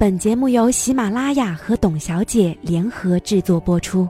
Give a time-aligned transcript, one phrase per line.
[0.00, 4.06] 本节目由喜马拉雅和董小姐联合制作播出。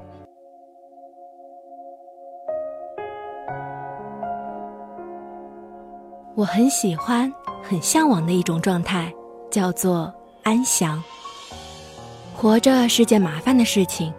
[6.35, 9.11] 我很喜欢、很向往的一种状态，
[9.51, 11.03] 叫做安详。
[12.37, 14.13] 活着是件麻烦的事情，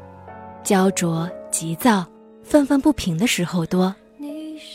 [0.63, 2.03] 焦灼、急躁、
[2.41, 3.93] 愤愤不平的时候多，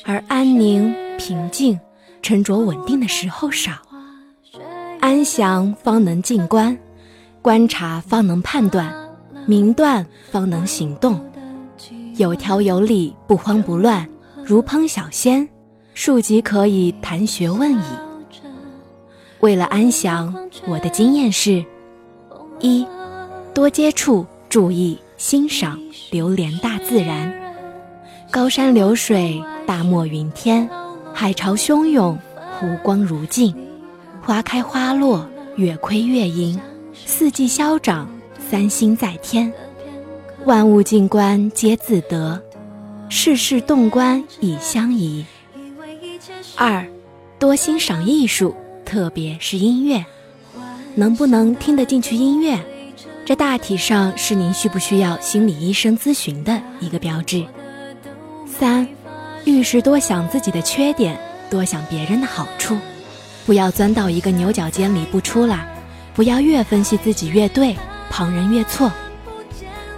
[0.05, 1.77] 而安宁、平静、
[2.23, 3.73] 沉着稳定的时候少。
[5.05, 6.75] 安详方能静观，
[7.43, 8.91] 观察方能判断，
[9.45, 11.21] 明断方能行动，
[12.17, 14.09] 有条有理，不慌不乱，
[14.43, 15.47] 如烹小鲜，
[15.93, 17.85] 庶几可以谈学问矣。
[19.41, 20.35] 为了安详，
[20.67, 21.63] 我的经验是：
[22.61, 22.87] 一。
[23.53, 25.79] 多接触、注意、欣赏、
[26.11, 27.31] 流连大自然，
[28.31, 30.67] 高山流水、大漠云天、
[31.13, 32.19] 海潮汹涌、
[32.59, 33.55] 湖光如镜，
[34.25, 36.59] 花开花落、月亏月盈，
[37.05, 38.09] 四季消长、
[38.51, 39.53] 三星在天，
[40.47, 42.43] 万物静观皆自得，
[43.11, 45.27] 世事洞观亦相宜。
[46.57, 46.87] 二，
[47.39, 50.03] 多欣赏艺术，特别是音乐，
[50.95, 52.59] 能不能听得进去音乐？
[53.27, 57.45] 这大体上是您需不需要心理医生咨询的一个标志。
[58.47, 58.89] 三，
[59.45, 62.75] 遇事多想自己的缺点，多想别人的好处，
[63.47, 65.67] 不要钻到一个牛角尖里不出来，
[66.15, 67.77] 不要越分析自己越对，
[68.11, 68.91] 旁人越错，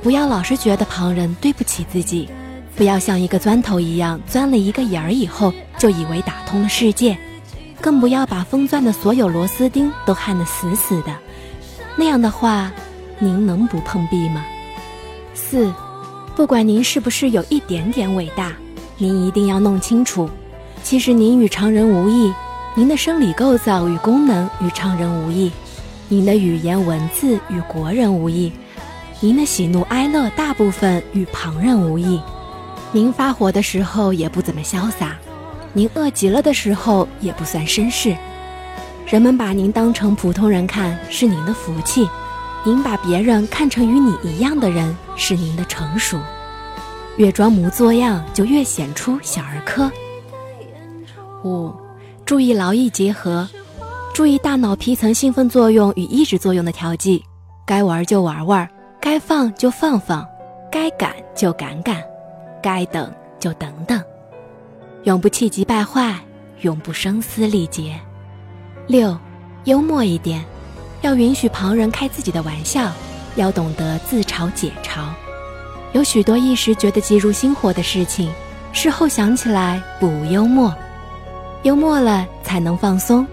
[0.03, 2.28] 不要老是觉得旁人对不起自己，
[2.75, 7.16] 不要像一个钻头一样钻了一个眼儿以后就以为打通了世界，
[7.81, 11.15] 更不要把封钻的所有螺丝钉都焊得死死的，
[11.97, 12.72] 那样的话。
[13.19, 14.44] 您能不碰壁吗？
[15.32, 15.72] 四，
[16.37, 18.53] 不管您是不是有一点点伟大，
[18.98, 20.28] 您一定要弄清楚，
[20.82, 22.31] 其实您与常人无异，
[22.78, 25.50] 您的生理构造与功能与常人无异，
[26.10, 28.53] 您的语言文字与国人无异，
[29.19, 32.20] 您的喜怒哀乐大部分与旁人无异，
[32.92, 35.16] 您发火的时候也不怎么潇洒，
[35.72, 38.15] 您饿极了的时候也不算绅士，
[39.06, 42.06] 人们把您当成普通人看是您的福气。
[42.62, 46.19] 您把别人看成与你一样的人，是您的成熟。
[47.16, 49.91] 越装模作样，就越显出小儿科。
[51.42, 51.72] 五，
[52.26, 53.48] 注意劳逸结合，
[54.12, 57.25] 注意大脑皮层兴奋作用与抑制作用的调剂。
[57.64, 58.69] 该玩就玩玩，
[59.00, 60.26] 该放就放放，
[60.69, 62.03] 该赶就赶赶，
[62.60, 64.03] 该等就等等，
[65.04, 66.19] 永不气急败坏，
[66.62, 67.97] 永不声嘶力竭。
[68.88, 69.16] 六，
[69.65, 70.44] 幽默一点。
[71.03, 72.91] 要允许旁人开自己的玩笑，
[73.36, 75.04] 要懂得自嘲解嘲。
[75.92, 78.28] 有许多一时觉得急如星火的事情，
[78.72, 80.75] 事后想起来不幽默。
[81.62, 83.27] 幽默了才能放松，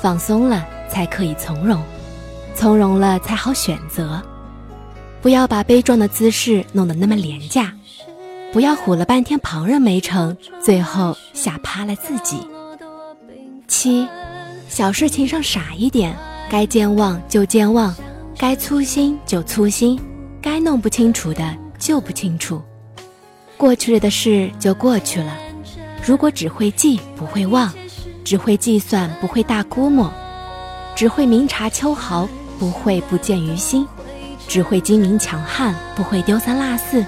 [0.00, 1.80] 放松了才可以从容，
[2.54, 4.22] 从容了才好选择。
[5.22, 7.72] 不要把悲壮的姿势弄得那么廉价，
[8.52, 12.46] 不要唬了半天旁人没成，最后吓趴了自己。
[13.68, 14.06] 七，
[14.68, 16.16] 小事情上傻一点。
[16.48, 17.92] 该健忘就健忘，
[18.38, 20.00] 该粗心就粗心，
[20.40, 22.62] 该弄不清楚的就不清楚。
[23.56, 25.32] 过去的事就过去了。
[26.06, 27.68] 如果只会记不会忘，
[28.24, 30.08] 只会计算不会大估摸，
[30.94, 32.28] 只会明察秋毫
[32.60, 33.84] 不会不见于心，
[34.46, 37.04] 只会精明强悍不会丢三落四。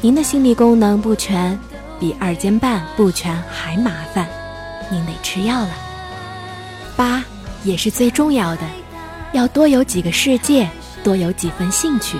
[0.00, 1.58] 您的心理功能不全，
[2.00, 4.26] 比二尖瓣不全还麻烦，
[4.90, 5.70] 您得吃药了。
[6.96, 7.22] 八。
[7.64, 8.62] 也是最重要的，
[9.32, 10.68] 要多有几个世界，
[11.04, 12.18] 多有几分兴趣，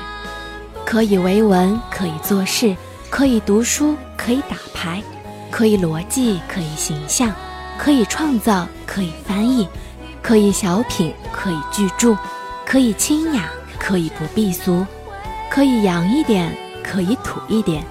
[0.86, 2.76] 可以为文，可以做事，
[3.10, 5.02] 可以读书，可以打牌，
[5.52, 7.32] 可以逻辑，可以形象，
[7.78, 9.68] 可以创造，可以翻译，
[10.20, 12.16] 可以小品，可以巨著，
[12.66, 14.84] 可以清雅，可以不避俗，
[15.48, 16.52] 可以洋一点，
[16.82, 17.84] 可以土一点，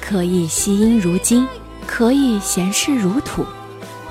[0.00, 1.46] 可以惜音如金，
[1.86, 3.44] 可以闲事如土，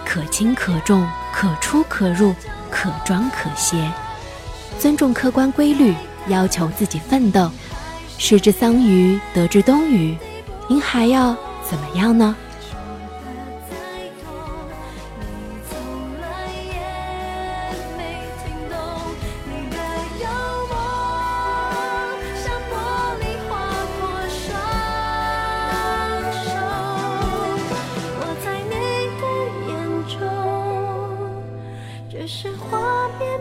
[0.05, 2.35] 可轻可重，可出可入。
[2.71, 3.91] 可装可携，
[4.77, 5.95] 尊重客观规律，
[6.27, 7.49] 要求自己奋斗。
[8.19, 10.15] 失之桑榆，得之东隅，
[10.67, 11.35] 您还要
[11.67, 12.35] 怎么样呢？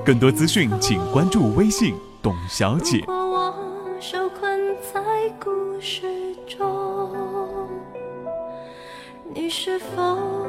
[0.08, 3.04] 更多资讯请关注微信“董小姐”。
[9.34, 10.47] 你是否？